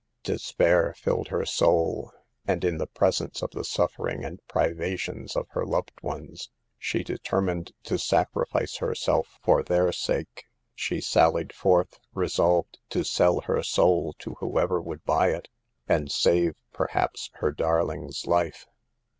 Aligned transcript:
Despair 0.23 0.95
filled 0.97 1.27
her 1.27 1.45
soul, 1.45 2.11
and 2.47 2.63
in 2.65 2.79
the 2.79 2.87
presence 2.87 3.43
of 3.43 3.51
the 3.51 3.63
suffering 3.63 4.25
and 4.25 4.39
privations 4.47 5.35
of 5.35 5.47
her 5.51 5.63
loved 5.63 5.91
ones, 6.01 6.49
she 6.79 7.03
determined 7.03 7.71
to 7.83 7.99
sacrifice 7.99 8.77
herself 8.77 9.37
for 9.43 9.61
their 9.61 9.91
sake. 9.91 10.45
She 10.73 11.01
sallied 11.01 11.53
forth, 11.53 11.99
re 12.15 12.27
solved 12.29 12.79
to 12.89 13.03
sell 13.03 13.41
her 13.41 13.61
soul 13.61 14.13
to 14.17 14.33
whoever 14.39 14.81
would 14.81 15.03
buy; 15.05 15.39
and 15.87 16.11
save, 16.11 16.55
perhaps, 16.73 17.29
her 17.33 17.51
darling's 17.51 18.25
life. 18.25 18.65